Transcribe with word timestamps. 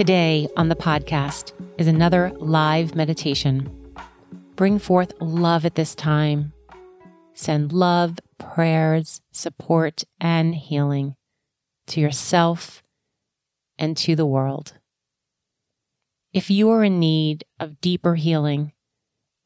Today 0.00 0.48
on 0.56 0.70
the 0.70 0.76
podcast 0.76 1.52
is 1.76 1.86
another 1.86 2.32
live 2.38 2.94
meditation. 2.94 3.70
Bring 4.56 4.78
forth 4.78 5.12
love 5.20 5.66
at 5.66 5.74
this 5.74 5.94
time. 5.94 6.54
Send 7.34 7.70
love, 7.70 8.18
prayers, 8.38 9.20
support, 9.30 10.04
and 10.18 10.54
healing 10.54 11.16
to 11.88 12.00
yourself 12.00 12.82
and 13.78 13.94
to 13.98 14.16
the 14.16 14.24
world. 14.24 14.72
If 16.32 16.48
you 16.48 16.70
are 16.70 16.82
in 16.82 16.98
need 16.98 17.44
of 17.58 17.82
deeper 17.82 18.14
healing, 18.14 18.72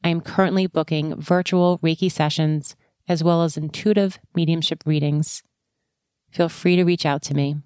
I 0.05 0.07
am 0.07 0.21
currently 0.21 0.67
booking 0.67 1.19
virtual 1.19 1.79
Reiki 1.79 2.09
sessions 2.09 2.77
as 3.09 3.21
well 3.21 3.43
as 3.43 3.57
intuitive 3.57 4.19
mediumship 4.33 4.83
readings. 4.85 5.43
Feel 6.31 6.47
free 6.47 6.77
to 6.77 6.85
reach 6.85 7.05
out 7.05 7.23
to 7.23 7.33
me. 7.33 7.57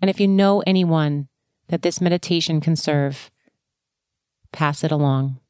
And 0.00 0.08
if 0.08 0.18
you 0.18 0.26
know 0.26 0.62
anyone 0.66 1.28
that 1.68 1.82
this 1.82 2.00
meditation 2.00 2.60
can 2.60 2.76
serve, 2.76 3.30
pass 4.52 4.84
it 4.84 4.92
along. 4.92 5.40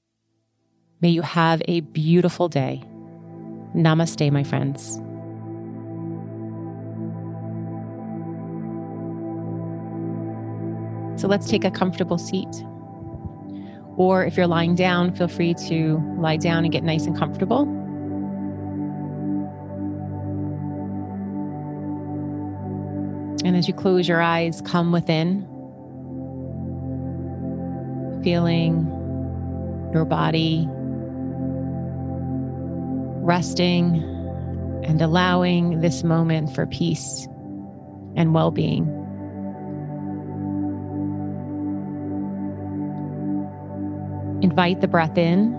May 1.00 1.10
you 1.10 1.22
have 1.22 1.62
a 1.68 1.80
beautiful 1.80 2.48
day. 2.48 2.82
Namaste, 3.74 4.30
my 4.30 4.42
friends. 4.42 5.00
So 11.20 11.28
let's 11.28 11.48
take 11.48 11.64
a 11.64 11.70
comfortable 11.70 12.18
seat. 12.18 12.48
Or 13.96 14.24
if 14.24 14.36
you're 14.36 14.46
lying 14.46 14.74
down, 14.74 15.14
feel 15.14 15.28
free 15.28 15.54
to 15.68 16.02
lie 16.18 16.36
down 16.36 16.64
and 16.64 16.72
get 16.72 16.84
nice 16.84 17.06
and 17.06 17.16
comfortable. 17.16 17.62
And 23.44 23.56
as 23.56 23.68
you 23.68 23.74
close 23.74 24.08
your 24.08 24.20
eyes, 24.20 24.60
come 24.62 24.92
within 24.92 25.46
feeling 28.26 28.84
your 29.94 30.04
body 30.04 30.66
resting 33.22 34.02
and 34.82 35.00
allowing 35.00 35.80
this 35.80 36.02
moment 36.02 36.52
for 36.52 36.66
peace 36.66 37.28
and 38.16 38.34
well 38.34 38.50
being. 38.50 38.82
Invite 44.42 44.80
the 44.80 44.88
breath 44.88 45.16
in 45.16 45.54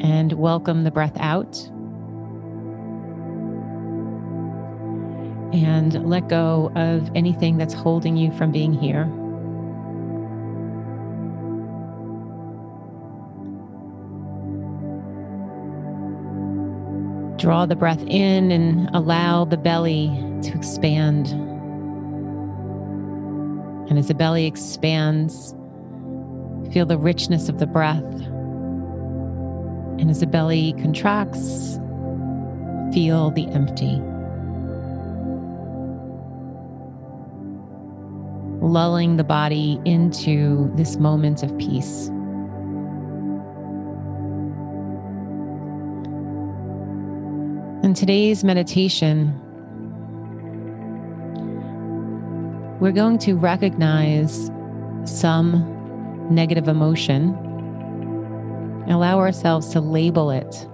and 0.00 0.34
welcome 0.34 0.84
the 0.84 0.92
breath 0.92 1.16
out. 1.18 1.58
And 5.52 6.08
let 6.08 6.28
go 6.28 6.70
of 6.76 7.10
anything 7.16 7.58
that's 7.58 7.74
holding 7.74 8.16
you 8.16 8.30
from 8.30 8.52
being 8.52 8.72
here. 8.72 9.12
Draw 17.42 17.66
the 17.66 17.74
breath 17.74 18.04
in 18.06 18.52
and 18.52 18.88
allow 18.94 19.44
the 19.44 19.56
belly 19.56 20.06
to 20.42 20.56
expand. 20.56 21.26
And 23.90 23.98
as 23.98 24.06
the 24.06 24.14
belly 24.14 24.46
expands, 24.46 25.52
feel 26.72 26.86
the 26.86 26.96
richness 26.96 27.48
of 27.48 27.58
the 27.58 27.66
breath. 27.66 28.04
And 29.98 30.08
as 30.08 30.20
the 30.20 30.28
belly 30.28 30.72
contracts, 30.74 31.80
feel 32.94 33.32
the 33.32 33.48
empty. 33.48 34.00
Lulling 38.64 39.16
the 39.16 39.24
body 39.24 39.80
into 39.84 40.70
this 40.76 40.96
moment 40.96 41.42
of 41.42 41.58
peace. 41.58 42.08
In 47.82 47.94
today's 47.94 48.44
meditation, 48.44 49.36
we're 52.78 52.92
going 52.92 53.18
to 53.18 53.34
recognize 53.34 54.52
some 55.04 55.66
negative 56.30 56.68
emotion, 56.68 57.34
allow 58.88 59.18
ourselves 59.18 59.70
to 59.70 59.80
label 59.80 60.30
it, 60.30 60.64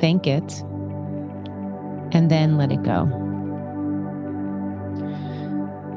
thank 0.00 0.26
it, 0.26 0.62
and 2.12 2.28
then 2.28 2.58
let 2.58 2.72
it 2.72 2.82
go. 2.82 3.06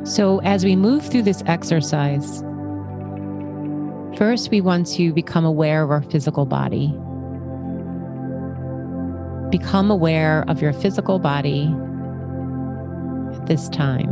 So, 0.04 0.42
as 0.42 0.64
we 0.64 0.76
move 0.76 1.08
through 1.08 1.24
this 1.24 1.42
exercise, 1.48 2.42
first 4.16 4.52
we 4.52 4.62
want 4.62 4.86
to 4.90 5.12
become 5.12 5.44
aware 5.44 5.82
of 5.82 5.90
our 5.90 6.04
physical 6.04 6.46
body 6.46 6.96
become 9.54 9.92
aware 9.92 10.44
of 10.48 10.64
your 10.64 10.74
physical 10.74 11.20
body 11.20 11.72
at 13.36 13.46
this 13.46 13.70
time. 13.70 14.10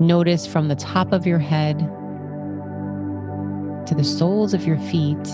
Notice 0.00 0.46
from 0.46 0.68
the 0.68 0.76
top 0.76 1.12
of 1.12 1.26
your 1.26 1.38
head 1.38 1.78
to 3.86 3.94
the 3.94 4.02
soles 4.02 4.54
of 4.54 4.64
your 4.64 4.78
feet 4.78 5.28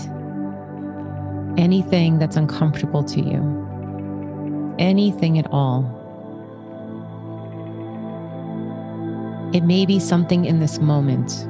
anything 1.57 2.19
that's 2.19 2.35
uncomfortable 2.35 3.05
to 3.05 3.21
you, 3.21 4.75
anything 4.77 5.39
at 5.39 5.47
all. 5.51 5.85
It 9.53 9.63
may 9.63 9.85
be 9.85 10.01
something 10.01 10.43
in 10.43 10.59
this 10.59 10.79
moment, 10.79 11.47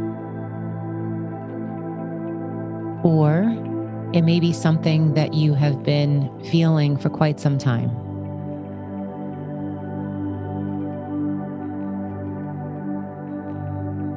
or 3.03 3.64
it 4.13 4.21
may 4.21 4.39
be 4.39 4.53
something 4.53 5.13
that 5.13 5.33
you 5.33 5.53
have 5.53 5.83
been 5.83 6.29
feeling 6.51 6.97
for 6.97 7.09
quite 7.09 7.39
some 7.39 7.57
time. 7.57 7.89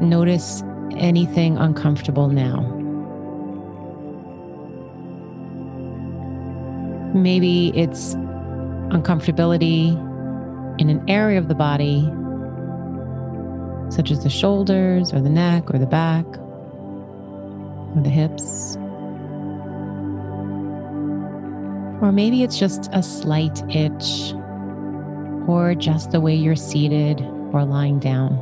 Notice 0.00 0.62
anything 0.96 1.58
uncomfortable 1.58 2.28
now. 2.28 2.60
Maybe 7.14 7.72
it's 7.74 8.14
uncomfortability 8.94 9.92
in 10.80 10.88
an 10.88 11.02
area 11.08 11.38
of 11.38 11.48
the 11.48 11.54
body, 11.54 12.08
such 13.90 14.10
as 14.10 14.22
the 14.22 14.30
shoulders 14.30 15.12
or 15.12 15.20
the 15.20 15.30
neck 15.30 15.74
or 15.74 15.78
the 15.78 15.86
back 15.86 16.26
or 16.26 18.02
the 18.02 18.10
hips. 18.10 18.76
Or 22.00 22.12
maybe 22.12 22.42
it's 22.42 22.58
just 22.58 22.88
a 22.92 23.02
slight 23.02 23.62
itch, 23.74 24.32
or 25.48 25.74
just 25.74 26.12
the 26.12 26.20
way 26.20 26.34
you're 26.34 26.54
seated 26.54 27.20
or 27.52 27.64
lying 27.64 27.98
down. 27.98 28.36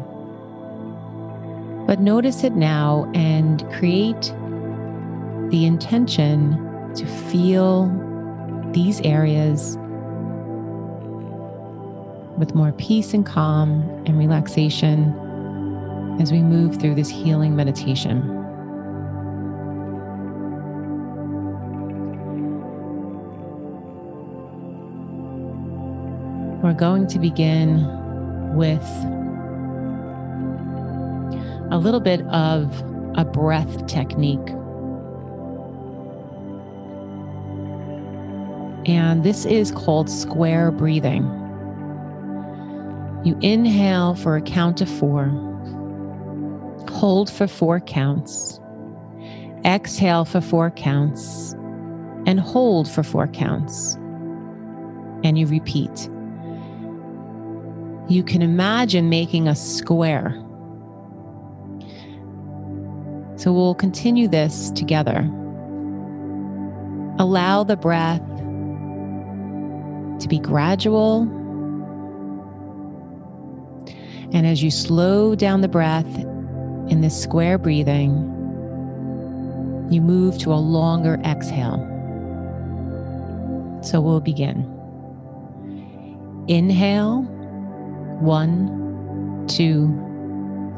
But 1.86 2.00
notice 2.00 2.44
it 2.44 2.54
now 2.54 3.10
and 3.14 3.64
create 3.72 4.34
the 5.50 5.64
intention 5.64 6.92
to 6.96 7.06
feel 7.06 7.86
these 8.72 9.00
areas 9.02 9.78
with 12.36 12.54
more 12.54 12.72
peace 12.72 13.14
and 13.14 13.24
calm 13.24 13.82
and 14.04 14.18
relaxation 14.18 15.14
as 16.20 16.32
we 16.32 16.42
move 16.42 16.80
through 16.80 16.94
this 16.94 17.08
healing 17.08 17.56
meditation. 17.56 18.20
We're 26.66 26.72
going 26.72 27.06
to 27.06 27.20
begin 27.20 27.86
with 28.56 28.82
a 31.70 31.78
little 31.78 32.00
bit 32.00 32.22
of 32.22 32.82
a 33.16 33.24
breath 33.24 33.86
technique. 33.86 34.48
And 38.84 39.22
this 39.22 39.46
is 39.46 39.70
called 39.70 40.10
square 40.10 40.72
breathing. 40.72 41.22
You 43.24 43.38
inhale 43.42 44.16
for 44.16 44.34
a 44.34 44.42
count 44.42 44.80
of 44.80 44.90
four, 44.90 45.26
hold 46.90 47.30
for 47.30 47.46
four 47.46 47.78
counts, 47.78 48.58
exhale 49.64 50.24
for 50.24 50.40
four 50.40 50.72
counts, 50.72 51.52
and 52.26 52.40
hold 52.40 52.90
for 52.90 53.04
four 53.04 53.28
counts. 53.28 53.94
And 55.22 55.38
you 55.38 55.46
repeat. 55.46 56.10
You 58.08 58.22
can 58.22 58.40
imagine 58.40 59.08
making 59.08 59.48
a 59.48 59.56
square. 59.56 60.40
So 63.36 63.52
we'll 63.52 63.74
continue 63.74 64.28
this 64.28 64.70
together. 64.70 65.28
Allow 67.18 67.64
the 67.64 67.76
breath 67.76 68.22
to 70.20 70.28
be 70.28 70.38
gradual. 70.38 71.22
And 74.32 74.46
as 74.46 74.62
you 74.62 74.70
slow 74.70 75.34
down 75.34 75.60
the 75.60 75.68
breath 75.68 76.06
in 76.88 77.00
this 77.00 77.20
square 77.20 77.58
breathing, 77.58 78.12
you 79.90 80.00
move 80.00 80.38
to 80.38 80.52
a 80.52 80.54
longer 80.54 81.20
exhale. 81.24 81.78
So 83.82 84.00
we'll 84.00 84.20
begin. 84.20 84.72
Inhale, 86.48 87.26
one, 88.20 89.46
two, 89.48 89.88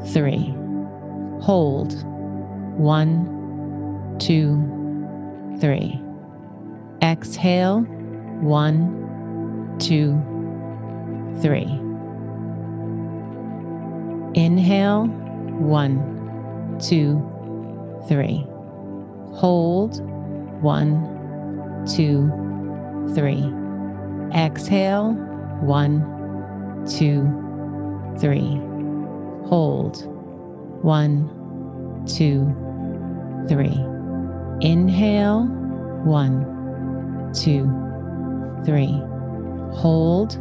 three. 0.07 0.53
Hold, 1.41 2.03
one, 2.77 4.17
two, 4.19 5.57
three. 5.59 6.01
Exhale, 7.01 7.81
one, 8.41 9.75
two, 9.79 10.21
three. 11.41 11.79
Inhale, 14.39 15.05
one, 15.05 16.77
two, 16.79 17.21
three. 18.07 18.45
Hold, 19.33 20.01
one, 20.61 21.85
two, 21.87 22.29
three. 23.15 23.51
Exhale, 24.35 25.13
one, 25.61 26.18
two, 26.87 27.27
three. 28.19 28.59
Hold, 29.47 30.05
one, 30.83 32.05
two, 32.05 32.45
three. 33.47 33.77
Inhale, 34.61 35.45
one, 36.03 37.31
two, 37.33 37.65
three. 38.65 39.01
Hold, 39.73 40.37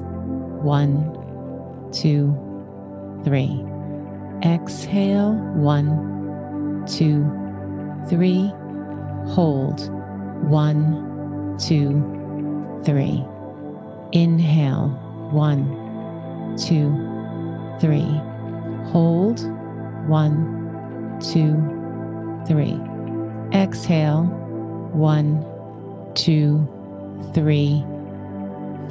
one, 0.62 1.14
two, 1.92 2.36
three. 3.24 3.64
Exhale, 4.44 5.32
one, 5.54 6.84
two, 6.86 7.24
three. 8.08 8.52
Hold, 9.28 9.90
one, 10.48 11.56
two, 11.58 12.02
three. 12.84 13.24
Inhale, 14.12 14.88
one, 15.30 15.87
two, 16.56 16.90
three. 17.80 18.08
Hold, 18.90 19.40
one, 20.08 21.18
two, 21.20 21.54
three. 22.46 22.80
Exhale, 23.52 24.24
one, 24.92 25.44
two, 26.14 26.66
three, 27.34 27.84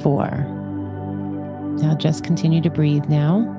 four. 0.00 0.28
Now 1.78 1.94
just 1.94 2.24
continue 2.24 2.60
to 2.60 2.70
breathe 2.70 3.06
now. 3.06 3.54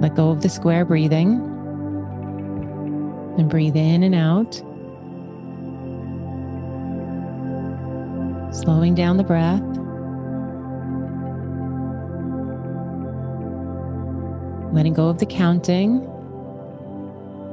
Let 0.00 0.14
go 0.14 0.30
of 0.30 0.42
the 0.42 0.48
square 0.48 0.84
breathing 0.84 1.34
and 3.38 3.48
breathe 3.48 3.76
in 3.76 4.02
and 4.02 4.14
out. 4.14 4.54
Slowing 8.54 8.94
down 8.94 9.16
the 9.16 9.24
breath. 9.24 9.62
Letting 14.72 14.94
go 14.94 15.08
of 15.08 15.18
the 15.18 15.26
counting. 15.26 16.00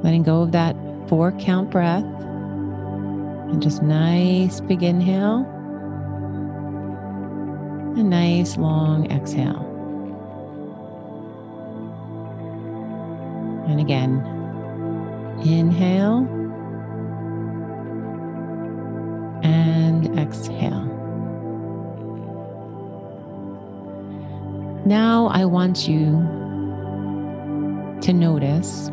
Letting 0.04 0.24
go 0.24 0.42
of 0.42 0.52
that 0.52 0.76
four 1.08 1.32
count 1.34 1.70
breath. 1.70 2.04
And 2.04 3.62
just 3.62 3.82
nice 3.84 4.60
big 4.62 4.84
inhale. 4.84 5.46
A 7.96 8.04
nice 8.04 8.58
long 8.58 9.10
exhale. 9.12 9.70
And 13.68 13.80
again, 13.80 14.18
inhale 15.46 16.28
and 19.44 20.20
exhale. 20.20 20.84
Now 24.86 25.28
I 25.28 25.46
want 25.46 25.88
you 25.88 26.43
to 28.04 28.14
notice 28.14 28.90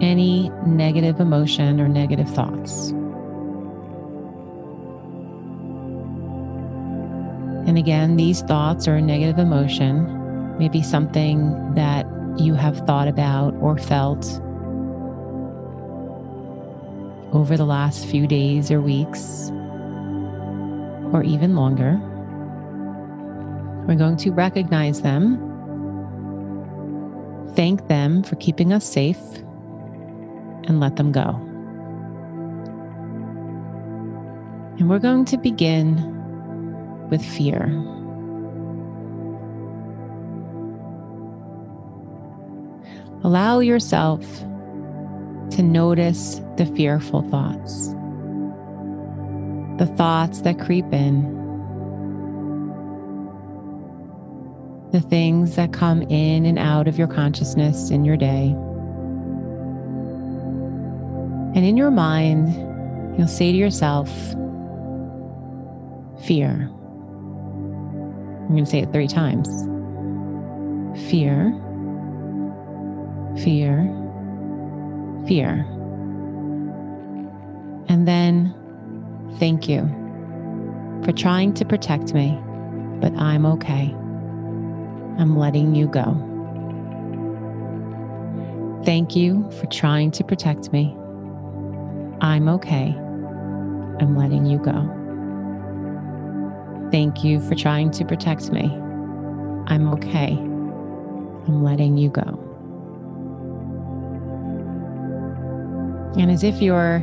any 0.00 0.48
negative 0.64 1.20
emotion 1.20 1.80
or 1.80 1.88
negative 1.88 2.28
thoughts. 2.30 2.90
And 7.68 7.76
again, 7.76 8.16
these 8.16 8.42
thoughts 8.42 8.88
or 8.88 9.00
negative 9.00 9.38
emotion 9.38 10.56
may 10.58 10.68
be 10.68 10.82
something 10.82 11.74
that 11.74 12.06
you 12.38 12.54
have 12.54 12.78
thought 12.86 13.08
about 13.08 13.54
or 13.60 13.76
felt 13.76 14.24
over 17.32 17.56
the 17.56 17.66
last 17.66 18.06
few 18.06 18.26
days 18.26 18.70
or 18.70 18.80
weeks, 18.80 19.50
or 21.12 21.22
even 21.24 21.56
longer. 21.56 22.00
We're 23.86 23.96
going 23.96 24.16
to 24.18 24.30
recognize 24.30 25.02
them, 25.02 25.47
thank 27.58 27.88
them 27.88 28.22
for 28.22 28.36
keeping 28.36 28.72
us 28.72 28.84
safe, 28.88 29.18
and 30.68 30.78
let 30.78 30.94
them 30.94 31.10
go. 31.10 31.30
And 34.78 34.88
we're 34.88 35.00
going 35.00 35.24
to 35.24 35.36
begin 35.36 35.96
with 37.10 37.20
fear. 37.20 37.64
Allow 43.24 43.58
yourself 43.58 44.24
to 45.50 45.60
notice 45.60 46.40
the 46.58 46.66
fearful 46.76 47.22
thoughts, 47.22 47.88
the 49.78 49.92
thoughts 49.96 50.42
that 50.42 50.60
creep 50.60 50.92
in, 50.92 51.24
the 54.92 55.00
things 55.00 55.56
that 55.56 55.72
come 55.72 56.02
in 56.02 56.46
and 56.46 56.58
out 56.58 56.88
of 56.88 56.98
your 56.98 57.08
consciousness 57.08 57.90
in 57.90 58.04
your 58.04 58.16
day. 58.16 58.54
And 61.54 61.64
in 61.64 61.76
your 61.76 61.90
mind, 61.90 62.54
you'll 63.18 63.28
say 63.28 63.52
to 63.52 63.58
yourself, 63.58 64.08
fear. 66.24 66.70
I'm 68.42 68.48
going 68.48 68.64
to 68.64 68.70
say 68.70 68.80
it 68.80 68.92
three 68.92 69.08
times. 69.08 69.48
Fear 71.10 71.52
fear, 73.42 73.84
fear. 75.26 75.64
And 77.88 78.06
then, 78.06 78.54
thank 79.38 79.68
you 79.68 79.82
for 81.04 81.12
trying 81.12 81.54
to 81.54 81.64
protect 81.64 82.12
me, 82.14 82.38
but 83.00 83.14
I'm 83.16 83.46
okay. 83.46 83.94
I'm 85.18 85.36
letting 85.36 85.74
you 85.74 85.88
go. 85.88 86.24
Thank 88.84 89.16
you 89.16 89.50
for 89.50 89.66
trying 89.66 90.12
to 90.12 90.24
protect 90.24 90.72
me. 90.72 90.96
I'm 92.20 92.48
okay. 92.48 92.94
I'm 94.00 94.16
letting 94.16 94.46
you 94.46 94.58
go. 94.58 94.94
Thank 96.90 97.24
you 97.24 97.40
for 97.40 97.54
trying 97.54 97.90
to 97.90 98.04
protect 98.04 98.50
me. 98.52 98.64
I'm 99.66 99.88
okay. 99.94 100.32
I'm 101.48 101.62
letting 101.62 101.96
you 101.96 102.10
go. 102.10 102.44
And 106.16 106.30
as 106.30 106.44
if 106.44 106.62
you're 106.62 107.02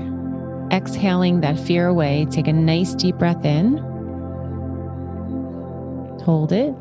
exhaling 0.72 1.42
that 1.42 1.60
fear 1.60 1.88
away, 1.88 2.26
take 2.32 2.48
a 2.48 2.54
nice 2.54 2.96
deep 2.96 3.18
breath 3.18 3.46
in. 3.46 3.78
Hold 6.24 6.52
it. 6.52 6.74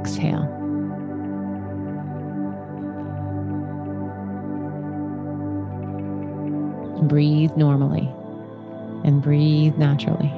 exhale. 0.00 0.60
breathe 7.02 7.50
normally 7.56 8.08
and 9.04 9.22
breathe 9.22 9.76
naturally. 9.76 10.30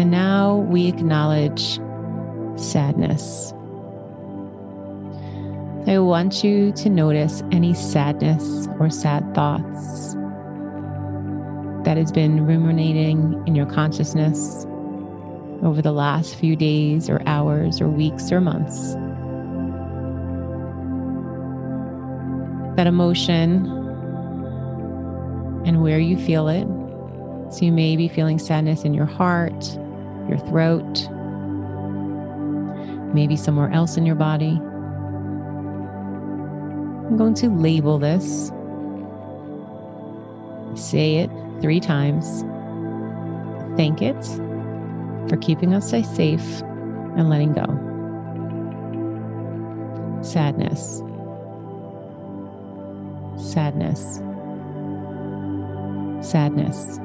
And 0.00 0.10
now 0.10 0.56
we 0.56 0.86
acknowledge 0.86 1.80
sadness. 2.56 3.52
I 5.86 5.98
want 5.98 6.44
you 6.44 6.72
to 6.72 6.88
notice 6.88 7.42
any 7.50 7.74
sadness 7.74 8.68
or 8.78 8.90
sad 8.90 9.34
thoughts 9.34 10.14
that 11.88 11.96
has 11.96 12.12
been 12.12 12.44
ruminating 12.44 13.42
in 13.46 13.54
your 13.54 13.64
consciousness 13.64 14.66
over 15.62 15.80
the 15.80 15.90
last 15.90 16.34
few 16.34 16.54
days 16.54 17.08
or 17.08 17.22
hours 17.24 17.80
or 17.80 17.88
weeks 17.88 18.30
or 18.30 18.42
months. 18.42 18.92
That 22.76 22.86
emotion 22.86 23.64
and 25.64 25.82
where 25.82 25.98
you 25.98 26.18
feel 26.18 26.48
it. 26.48 26.66
So 27.54 27.64
you 27.64 27.72
may 27.72 27.96
be 27.96 28.06
feeling 28.06 28.38
sadness 28.38 28.84
in 28.84 28.92
your 28.92 29.06
heart, 29.06 29.78
your 30.28 30.36
throat, 30.40 31.08
maybe 33.14 33.34
somewhere 33.34 33.70
else 33.70 33.96
in 33.96 34.04
your 34.04 34.14
body. 34.14 34.60
I'm 37.06 37.16
going 37.16 37.32
to 37.36 37.48
label 37.48 37.98
this. 37.98 38.52
Say 40.78 41.16
it 41.16 41.30
three 41.60 41.80
times. 41.80 42.44
Thank 43.76 44.00
it 44.00 44.24
for 45.28 45.36
keeping 45.36 45.74
us 45.74 45.90
safe 45.90 46.62
and 47.16 47.28
letting 47.28 47.52
go. 47.52 47.66
Sadness. 50.22 51.02
Sadness. 53.36 54.22
Sadness. 56.24 57.00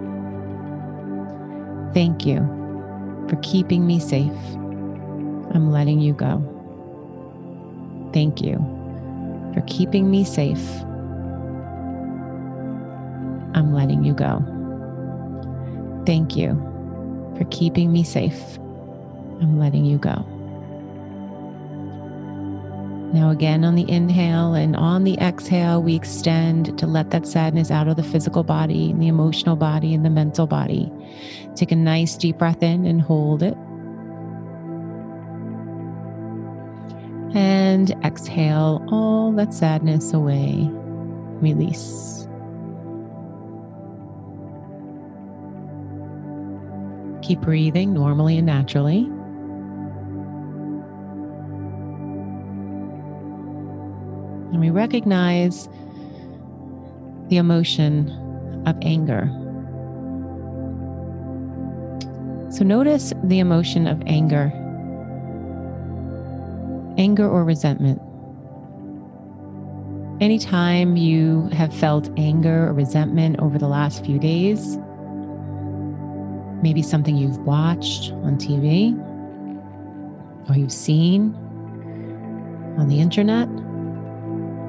Thank 1.94 2.26
you 2.26 2.40
for 3.28 3.38
keeping 3.42 3.88
me 3.88 4.00
safe. 4.00 4.32
I'm 5.52 5.72
letting 5.72 6.00
you 6.00 6.14
go. 6.14 6.42
Thank 8.14 8.42
you 8.42 8.58
for 9.54 9.62
keeping 9.68 10.12
me 10.12 10.24
safe. 10.24 10.64
I'm 13.54 13.74
letting 13.74 14.04
you 14.04 14.14
go. 14.14 14.44
Thank 16.06 16.36
you 16.36 16.54
for 17.38 17.46
keeping 17.46 17.92
me 17.92 18.04
safe. 18.04 18.58
I'm 19.42 19.60
letting 19.60 19.86
you 19.86 19.98
go. 19.98 20.26
Now, 23.14 23.30
again, 23.30 23.64
on 23.64 23.76
the 23.76 23.88
inhale 23.88 24.56
and 24.56 24.76
on 24.76 25.04
the 25.04 25.20
exhale, 25.20 25.84
we 25.84 25.94
extend 25.94 26.80
to 26.80 26.88
let 26.88 27.12
that 27.12 27.28
sadness 27.28 27.70
out 27.70 27.88
of 27.88 27.96
the 27.96 28.04
physical 28.04 28.44
body 28.44 28.90
and 28.90 29.00
the 29.00 29.08
emotional 29.08 29.56
body 29.56 29.94
and 29.94 30.04
the 30.04 30.10
mental 30.10 30.48
body. 30.48 30.92
Take 31.56 31.72
a 31.72 31.76
nice 31.76 32.18
deep 32.18 32.40
breath 32.40 32.64
in 32.64 32.88
and 32.88 33.00
hold 33.00 33.44
it. 33.44 33.56
And 37.36 37.92
exhale 38.04 38.84
all 38.90 39.32
that 39.34 39.54
sadness 39.54 40.12
away. 40.12 40.68
Release. 41.40 42.23
Keep 47.24 47.40
breathing 47.40 47.94
normally 47.94 48.38
and 48.38 48.46
naturally. 48.46 49.06
And 54.52 54.60
we 54.60 54.70
recognize 54.70 55.70
the 57.30 57.38
emotion 57.38 58.10
of 58.68 58.78
anger. 58.82 59.30
So 62.52 62.64
notice 62.64 63.14
the 63.24 63.40
emotion 63.40 63.88
of 63.88 64.04
anger, 64.06 64.52
anger 66.98 67.28
or 67.28 67.46
resentment. 67.46 68.02
Anytime 70.22 70.98
you 70.98 71.48
have 71.54 71.74
felt 71.74 72.10
anger 72.18 72.68
or 72.68 72.74
resentment 72.74 73.40
over 73.40 73.58
the 73.58 73.68
last 73.68 74.06
few 74.06 74.20
days, 74.20 74.78
maybe 76.64 76.82
something 76.82 77.18
you've 77.18 77.38
watched 77.40 78.14
on 78.24 78.38
TV 78.38 78.98
or 80.50 80.56
you've 80.56 80.72
seen 80.72 81.36
on 82.80 82.88
the 82.88 83.00
internet, 83.00 83.48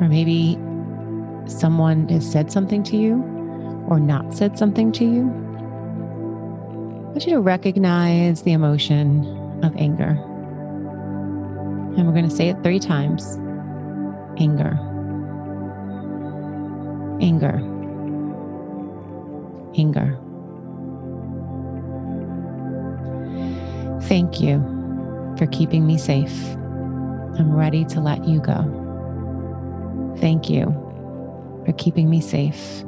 or 0.00 0.08
maybe 0.08 0.58
someone 1.46 2.08
has 2.08 2.30
said 2.30 2.50
something 2.50 2.82
to 2.82 2.96
you 2.96 3.14
or 3.88 4.00
not 4.00 4.34
said 4.34 4.58
something 4.58 4.90
to 4.92 5.04
you. 5.04 5.22
I 7.00 7.16
want 7.16 7.26
you 7.26 7.34
to 7.34 7.40
recognize 7.40 8.42
the 8.42 8.52
emotion 8.52 9.24
of 9.62 9.74
anger. 9.76 10.18
And 11.96 12.06
we're 12.06 12.12
going 12.12 12.28
to 12.28 12.34
say 12.34 12.48
it 12.48 12.60
three 12.64 12.80
times 12.80 13.36
anger, 14.36 14.76
anger, 17.20 17.60
anger. 19.76 20.23
Thank 24.08 24.40
you 24.40 24.58
for 25.38 25.46
keeping 25.46 25.86
me 25.86 25.96
safe. 25.96 26.34
I'm 27.38 27.54
ready 27.54 27.84
to 27.86 28.00
let 28.00 28.24
you 28.24 28.38
go. 28.40 28.82
Thank 30.18 30.50
you 30.50 30.66
for 31.64 31.72
keeping 31.72 32.10
me 32.10 32.20
safe. 32.20 32.82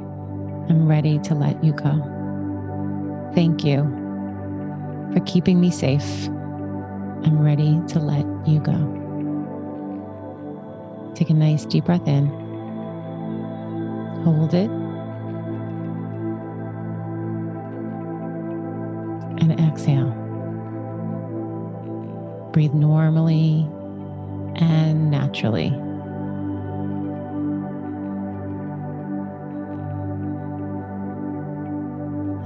I'm 0.69 0.87
ready 0.87 1.17
to 1.19 1.33
let 1.33 1.63
you 1.63 1.73
go. 1.73 3.31
Thank 3.33 3.63
you 3.63 3.83
for 5.13 5.19
keeping 5.25 5.59
me 5.59 5.71
safe. 5.71 6.27
I'm 6.27 7.39
ready 7.39 7.81
to 7.87 7.99
let 7.99 8.25
you 8.47 8.59
go. 8.59 8.93
Take 11.15 11.31
a 11.31 11.33
nice 11.33 11.65
deep 11.65 11.85
breath 11.85 12.07
in. 12.07 12.27
Hold 14.23 14.53
it. 14.53 14.69
And 19.41 19.59
exhale. 19.59 20.26
Breathe 22.57 22.73
normally 22.73 23.69
and 24.55 25.11
naturally. 25.11 25.67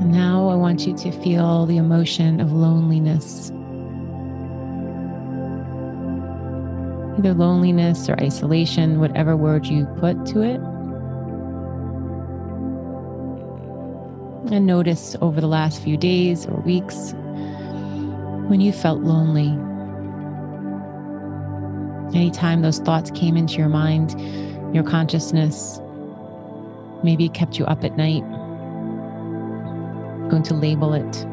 And 0.01 0.11
now 0.11 0.49
I 0.49 0.55
want 0.55 0.85
you 0.85 0.97
to 0.97 1.11
feel 1.23 1.65
the 1.65 1.77
emotion 1.77 2.41
of 2.41 2.51
loneliness. 2.51 3.51
Either 7.17 7.33
loneliness 7.33 8.09
or 8.09 8.19
isolation, 8.21 8.99
whatever 8.99 9.37
word 9.37 9.65
you 9.65 9.85
put 10.01 10.25
to 10.25 10.41
it. 10.41 10.59
And 14.51 14.65
notice 14.65 15.15
over 15.21 15.39
the 15.39 15.47
last 15.47 15.81
few 15.81 15.95
days 15.95 16.45
or 16.47 16.59
weeks 16.59 17.13
when 18.49 18.59
you 18.59 18.73
felt 18.73 18.99
lonely 19.03 19.57
Anytime 22.13 22.61
those 22.61 22.79
thoughts 22.79 23.09
came 23.11 23.37
into 23.37 23.55
your 23.55 23.69
mind, 23.69 24.19
your 24.75 24.83
consciousness, 24.83 25.79
maybe 27.03 27.25
it 27.25 27.33
kept 27.33 27.57
you 27.57 27.65
up 27.65 27.83
at 27.83 27.97
night. 27.97 28.23
I'm 28.23 30.29
going 30.29 30.43
to 30.43 30.53
label 30.53 30.93
it 30.93 31.25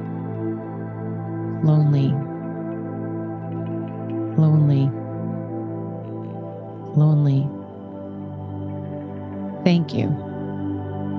lonely, 1.65 2.09
lonely, 4.37 4.89
lonely. 6.97 7.49
Thank 9.65 9.95
you 9.95 10.09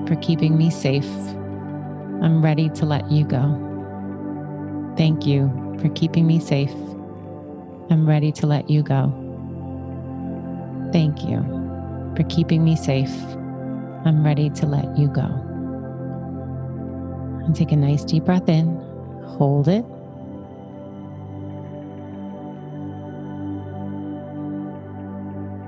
for 0.07 0.15
keeping 0.21 0.57
me 0.57 0.71
safe. 0.71 1.09
I'm 2.21 2.41
ready 2.41 2.69
to 2.69 2.85
let 2.85 3.11
you 3.11 3.25
go. 3.25 3.65
Thank 4.97 5.25
you 5.25 5.49
for 5.81 5.89
keeping 5.89 6.25
me 6.25 6.39
safe. 6.39 6.73
I'm 7.89 8.07
ready 8.07 8.31
to 8.33 8.47
let 8.47 8.69
you 8.69 8.83
go. 8.83 9.28
Thank 10.91 11.23
you 11.23 11.41
for 12.15 12.23
keeping 12.29 12.63
me 12.63 12.75
safe. 12.75 13.13
I'm 14.05 14.25
ready 14.25 14.49
to 14.49 14.65
let 14.65 14.97
you 14.97 15.07
go. 15.07 15.27
And 17.45 17.55
take 17.55 17.71
a 17.71 17.75
nice 17.75 18.03
deep 18.03 18.25
breath 18.25 18.49
in, 18.49 18.75
hold 19.25 19.67
it. 19.67 19.85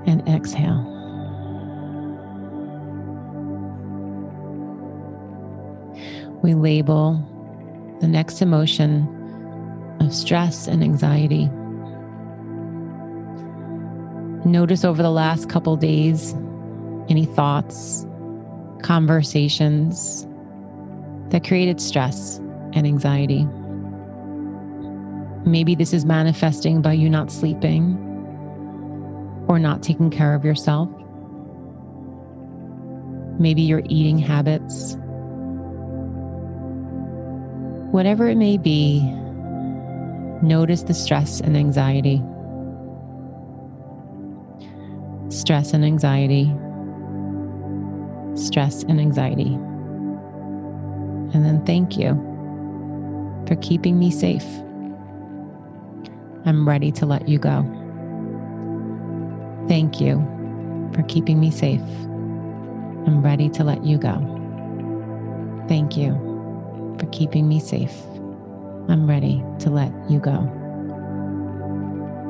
And 0.06 0.28
exhale. 0.28 0.88
We 6.42 6.54
label 6.54 7.24
the 8.00 8.08
next 8.08 8.42
emotion 8.42 9.06
of 10.00 10.12
stress 10.12 10.66
and 10.66 10.82
anxiety. 10.82 11.48
Notice 14.44 14.84
over 14.84 15.02
the 15.02 15.10
last 15.10 15.48
couple 15.48 15.76
days 15.76 16.34
any 17.08 17.26
thoughts, 17.26 18.04
conversations 18.82 20.26
that 21.28 21.44
created 21.44 21.80
stress 21.80 22.38
and 22.72 22.84
anxiety. 22.86 23.46
Maybe 25.48 25.76
this 25.76 25.92
is 25.92 26.04
manifesting 26.04 26.82
by 26.82 26.94
you 26.94 27.08
not 27.08 27.30
sleeping 27.30 27.96
or 29.48 29.58
not 29.60 29.82
taking 29.82 30.10
care 30.10 30.34
of 30.34 30.44
yourself. 30.44 30.88
Maybe 33.38 33.62
your 33.62 33.82
eating 33.88 34.18
habits. 34.18 34.96
Whatever 37.92 38.28
it 38.28 38.36
may 38.36 38.56
be, 38.58 39.02
notice 40.42 40.82
the 40.82 40.94
stress 40.94 41.40
and 41.40 41.56
anxiety. 41.56 42.22
Stress 45.32 45.72
and 45.72 45.82
anxiety. 45.82 46.44
Stress 48.34 48.82
and 48.82 49.00
anxiety. 49.00 49.54
And 51.32 51.42
then 51.46 51.64
thank 51.64 51.96
you 51.96 52.12
for 53.48 53.56
keeping 53.56 53.98
me 53.98 54.10
safe. 54.10 54.44
I'm 56.44 56.68
ready 56.68 56.92
to 56.92 57.06
let 57.06 57.30
you 57.30 57.38
go. 57.38 57.62
Thank 59.68 60.02
you 60.02 60.16
for 60.94 61.02
keeping 61.04 61.40
me 61.40 61.50
safe. 61.50 61.80
I'm 61.80 63.22
ready 63.22 63.48
to 63.48 63.64
let 63.64 63.82
you 63.86 63.96
go. 63.96 64.12
Thank 65.66 65.96
you 65.96 66.12
for 67.00 67.06
keeping 67.06 67.48
me 67.48 67.58
safe. 67.58 67.94
I'm 68.90 69.08
ready 69.08 69.42
to 69.60 69.70
let 69.70 69.92
you 70.10 70.18
go. 70.18 70.46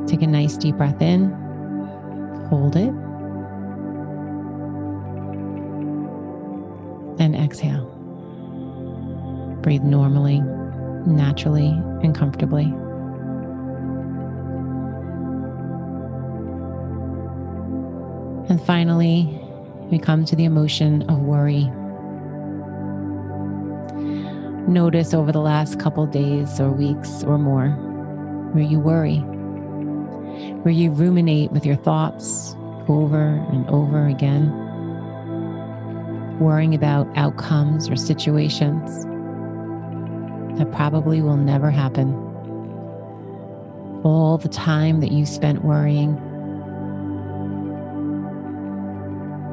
Take 0.07 0.23
a 0.23 0.29
nice 0.29 0.57
deep 0.57 0.77
breath 0.77 1.03
in, 1.03 1.42
hold 2.53 2.77
it, 2.77 2.93
and 7.19 7.35
exhale. 7.35 7.87
Breathe 9.63 9.81
normally, 9.83 10.43
naturally, 11.07 11.69
and 12.03 12.15
comfortably. 12.15 12.65
And 18.51 18.63
finally, 18.67 19.41
we 19.91 19.99
come 19.99 20.27
to 20.27 20.37
the 20.37 20.45
emotion 20.45 21.09
of 21.09 21.21
worry. 21.21 21.71
Notice 24.69 25.15
over 25.15 25.33
the 25.33 25.41
last 25.41 25.81
couple 25.81 26.05
days 26.05 26.61
or 26.61 26.71
weeks 26.71 27.25
or 27.25 27.39
more 27.39 27.71
where 28.53 28.63
you 28.63 28.79
worry, 28.79 29.25
where 30.63 30.73
you 30.73 30.91
ruminate 30.91 31.53
with 31.53 31.67
your 31.67 31.77
thoughts 31.77 32.57
over 32.89 33.27
and 33.53 33.69
over 33.69 34.07
again, 34.07 34.51
worrying 36.39 36.75
about 36.75 37.09
outcomes 37.17 37.89
or 37.89 37.97
situations 37.97 39.05
that 40.59 40.71
probably 40.73 41.23
will 41.23 41.37
never 41.37 41.71
happen. 41.71 42.15
All 44.05 44.39
the 44.39 44.49
time 44.49 45.01
that 45.01 45.13
you 45.13 45.27
spent 45.27 45.65
worrying 45.65 46.19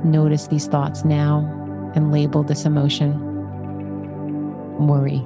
Notice 0.04 0.48
these 0.48 0.68
thoughts 0.68 1.04
now 1.04 1.40
and 1.94 2.12
label 2.12 2.42
this 2.42 2.64
emotion 2.64 3.26
worry. 4.80 5.20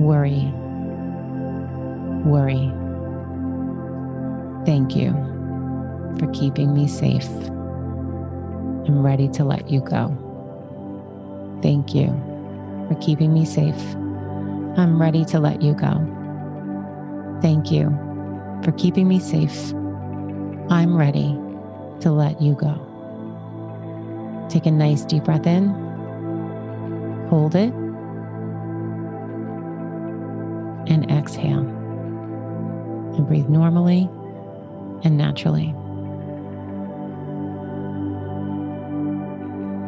Worry. 0.00 0.50
Worry. 2.24 2.87
Thank 4.68 4.94
you 4.94 5.12
for 6.18 6.30
keeping 6.34 6.74
me 6.74 6.86
safe. 6.86 7.26
I'm 8.86 9.02
ready 9.02 9.26
to 9.28 9.42
let 9.42 9.70
you 9.70 9.80
go. 9.80 10.14
Thank 11.62 11.94
you 11.94 12.08
for 12.86 12.94
keeping 13.00 13.32
me 13.32 13.46
safe. 13.46 13.80
I'm 14.76 15.00
ready 15.00 15.24
to 15.24 15.40
let 15.40 15.62
you 15.62 15.72
go. 15.72 15.94
Thank 17.40 17.70
you 17.70 17.88
for 18.62 18.72
keeping 18.72 19.08
me 19.08 19.18
safe. 19.20 19.72
I'm 20.68 20.94
ready 20.94 21.28
to 22.00 22.12
let 22.12 22.42
you 22.42 22.52
go. 22.52 22.74
Take 24.50 24.66
a 24.66 24.70
nice 24.70 25.02
deep 25.02 25.24
breath 25.24 25.46
in, 25.46 25.70
hold 27.30 27.54
it, 27.54 27.72
and 30.92 31.10
exhale. 31.10 31.60
And 33.16 33.26
breathe 33.26 33.48
normally 33.48 34.10
and 35.04 35.16
naturally. 35.16 35.74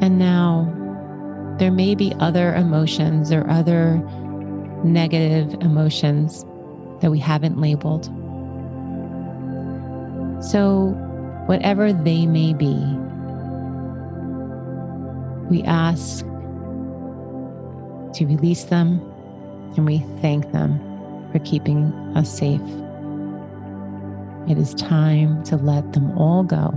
And 0.01 0.19
now, 0.19 0.77
there 1.59 1.71
may 1.71 1.95
be 1.95 2.15
other 2.21 2.55
emotions 2.55 3.33
or 3.33 3.49
other 3.51 3.99
negative 4.83 5.61
emotions 5.61 6.45
that 7.01 7.11
we 7.11 7.19
haven't 7.19 7.61
labeled. 7.61 8.07
So, 10.43 10.95
whatever 11.47 11.93
they 11.93 12.27
may 12.27 12.55
be. 12.55 12.77
We 15.51 15.63
ask 15.65 16.25
to 18.15 18.25
release 18.25 18.65
them 18.65 19.01
and 19.77 19.85
we 19.85 19.99
thank 20.21 20.51
them 20.53 20.79
for 21.33 21.41
keeping 21.41 21.93
us 22.15 22.31
safe. 22.31 22.61
It 24.49 24.59
is 24.59 24.75
time 24.75 25.43
to 25.45 25.57
let 25.57 25.93
them 25.93 26.17
all 26.19 26.43
go 26.43 26.71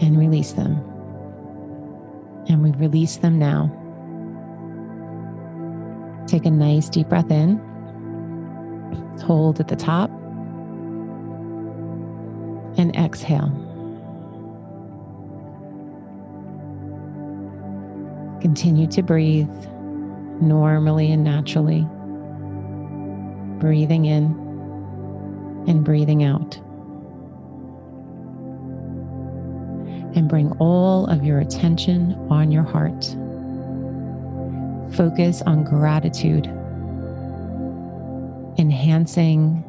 and 0.00 0.18
release 0.18 0.52
them. 0.52 0.76
And 2.48 2.62
we 2.62 2.72
release 2.72 3.18
them 3.18 3.38
now. 3.38 3.70
Take 6.26 6.44
a 6.44 6.50
nice 6.50 6.88
deep 6.88 7.08
breath 7.08 7.30
in, 7.30 7.58
hold 9.22 9.60
at 9.60 9.68
the 9.68 9.76
top 9.76 10.10
and 12.76 12.94
exhale. 12.96 13.50
Continue 18.40 18.88
to 18.88 19.02
breathe 19.02 19.48
normally 20.40 21.12
and 21.12 21.22
naturally, 21.22 21.86
breathing 23.60 24.06
in 24.06 24.41
and 25.66 25.84
breathing 25.84 26.24
out. 26.24 26.56
And 30.14 30.28
bring 30.28 30.52
all 30.58 31.06
of 31.06 31.24
your 31.24 31.40
attention 31.40 32.14
on 32.30 32.50
your 32.50 32.64
heart. 32.64 33.16
Focus 34.94 35.40
on 35.42 35.64
gratitude, 35.64 36.46
enhancing 38.58 39.64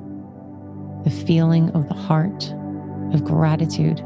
the 1.06 1.10
feeling 1.10 1.70
of 1.72 1.88
the 1.88 1.94
heart 1.94 2.54
of 3.14 3.24
gratitude. 3.24 3.98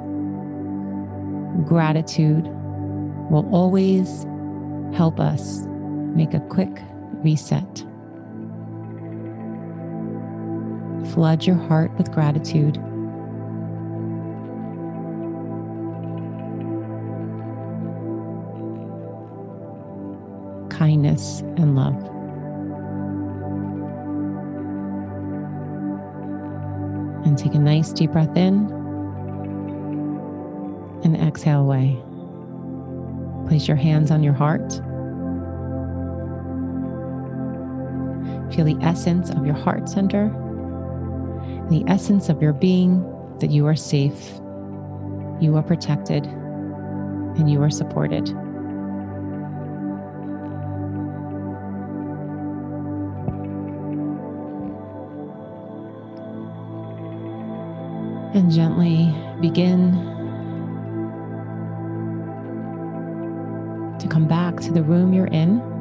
Gratitude 1.68 2.46
will 3.32 3.50
always 3.52 4.28
help 4.94 5.20
us 5.20 5.66
make 6.16 6.34
a 6.34 6.40
quick 6.40 6.70
reset. 7.24 7.87
Flood 11.18 11.48
your 11.48 11.56
heart 11.56 11.92
with 11.98 12.12
gratitude. 12.12 12.76
Kindness 20.70 21.40
and 21.58 21.76
love. 21.76 21.96
And 27.26 27.36
take 27.36 27.56
a 27.56 27.58
nice 27.58 27.92
deep 27.92 28.12
breath 28.12 28.38
in 28.38 28.70
and 31.04 31.18
exhale 31.18 31.62
away. 31.62 32.00
Place 33.48 33.68
your 33.68 33.76
hands 33.76 34.12
on 34.12 34.22
your 34.22 34.34
heart. 34.34 34.72
Feel 38.54 38.66
the 38.66 38.78
essence 38.84 39.32
of 39.32 39.48
your 39.48 39.56
heart 39.56 39.90
center, 39.90 40.32
the 41.70 41.84
essence 41.88 42.30
of 42.30 42.42
your 42.42 42.54
being 42.54 43.04
that 43.40 43.52
you 43.52 43.68
are 43.68 43.76
safe, 43.76 44.40
you 45.40 45.56
are 45.56 45.64
protected, 45.64 46.26
and 46.26 47.52
you 47.52 47.62
are 47.62 47.70
supported. 47.70 48.30
And 58.34 58.52
gently 58.52 59.14
begin 59.42 59.92
to 64.00 64.08
come 64.08 64.28
back 64.28 64.60
to 64.62 64.72
the 64.72 64.84
room 64.84 65.14
you're 65.14 65.28
in. 65.28 65.77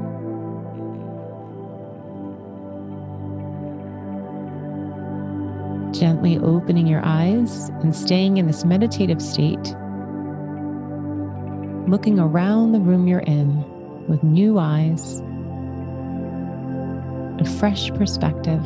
Gently 5.99 6.39
opening 6.39 6.87
your 6.87 7.01
eyes 7.03 7.71
and 7.81 7.97
staying 7.97 8.37
in 8.37 8.47
this 8.47 8.67
meditative 8.67 9.23
state, 9.23 9.75
looking 11.89 12.19
around 12.19 12.73
the 12.73 12.81
room 12.81 13.07
you're 13.07 13.21
in 13.21 13.65
with 14.07 14.23
new 14.23 14.59
eyes, 14.59 15.21
a 17.41 17.45
fresh 17.59 17.91
perspective 17.93 18.63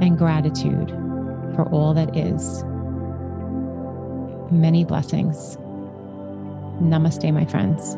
and 0.00 0.16
gratitude 0.16 0.90
for 1.56 1.68
all 1.72 1.94
that 1.94 2.16
is. 2.16 2.62
Many 4.52 4.84
blessings. 4.84 5.56
Namaste, 6.80 7.32
my 7.34 7.44
friends. 7.44 7.96